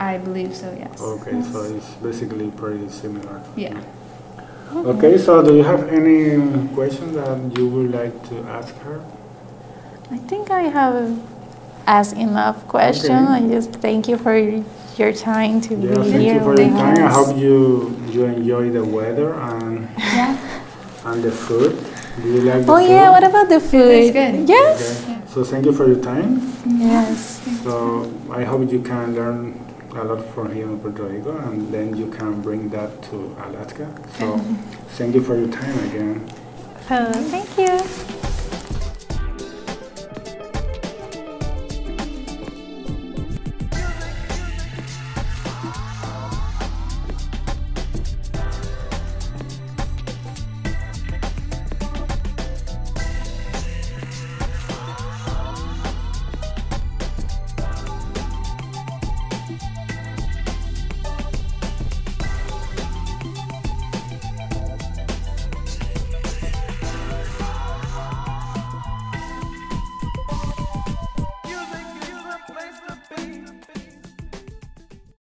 I 0.00 0.18
believe 0.18 0.54
so, 0.54 0.74
yes. 0.78 1.00
Okay, 1.00 1.40
so 1.52 1.62
it's 1.64 1.90
basically 2.02 2.50
pretty 2.50 2.88
similar. 2.88 3.42
Yeah. 3.56 3.78
Okay, 4.74 5.16
so 5.18 5.42
do 5.42 5.54
you 5.56 5.62
have 5.62 5.88
any 5.88 6.68
questions 6.74 7.14
that 7.14 7.38
you 7.58 7.68
would 7.68 7.92
like 7.92 8.28
to 8.30 8.40
ask 8.48 8.74
her? 8.80 9.00
I 10.10 10.18
think 10.18 10.50
I 10.50 10.62
have 10.62 11.18
asked 11.86 12.16
enough 12.16 12.66
questions. 12.68 13.28
Okay. 13.28 13.44
I 13.44 13.48
just 13.48 13.72
thank 13.74 14.08
you 14.08 14.16
for 14.18 14.34
your 14.98 15.12
time 15.12 15.60
to 15.62 15.74
Yeah, 15.74 15.94
be 16.02 16.10
thank 16.10 16.22
here 16.22 16.34
you 16.34 16.40
for 16.40 16.54
your 16.60 16.70
time. 16.70 17.04
I 17.06 17.12
hope 17.12 17.36
you 17.36 17.92
you 18.10 18.24
enjoy 18.24 18.70
the 18.70 18.84
weather 18.84 19.34
and 19.34 19.88
Yeah. 19.98 20.36
and 21.04 21.22
the 21.22 21.30
food. 21.32 21.76
Do 22.22 22.28
you 22.28 22.40
like 22.42 22.64
the 22.66 22.72
Oh 22.72 22.78
food? 22.80 22.90
yeah, 22.90 23.10
what 23.10 23.24
about 23.24 23.48
the 23.48 23.60
food? 23.60 23.90
is 23.92 24.10
good. 24.10 24.48
Yes. 24.48 25.04
Okay. 25.04 25.18
So 25.28 25.44
thank 25.44 25.66
you 25.66 25.72
for 25.72 25.86
your 25.86 26.00
time. 26.00 26.40
Yes. 26.64 27.40
So 27.62 28.08
I 28.30 28.44
hope 28.44 28.72
you 28.72 28.80
can 28.80 29.14
learn 29.14 29.60
a 29.94 30.04
lot 30.04 30.24
from 30.34 30.52
here 30.54 30.64
in 30.64 30.78
Puerto 30.80 31.04
Rico 31.04 31.36
and 31.36 31.72
then 31.72 31.96
you 31.96 32.08
can 32.10 32.40
bring 32.40 32.68
that 32.70 33.02
to 33.10 33.36
Alaska. 33.44 33.88
So 34.18 34.40
thank 34.96 35.14
you 35.14 35.20
for 35.22 35.36
your 35.36 35.48
time 35.48 35.76
again. 35.88 36.24
So 36.88 37.12
thank 37.32 37.48
you. 37.58 38.25